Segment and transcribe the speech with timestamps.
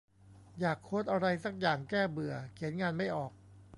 [0.59, 3.31] อยากโค้ดอะไรซักอย่างแก้เบื่อ เขียนงานไม่ออก